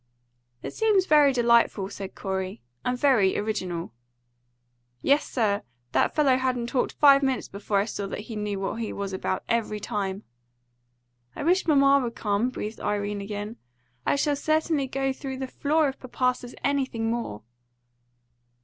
[0.63, 3.93] "It seems very delightful," said Corey, "and very original."
[5.03, 5.61] "Yes, sir.
[5.91, 9.13] That fellow hadn't talked five minutes before I saw that he knew what he was
[9.13, 10.23] about every time."
[11.35, 13.57] "I wish mamma would come!" breathed Irene again.
[14.03, 17.43] "I shall certainly go through the floor if papa says anything more."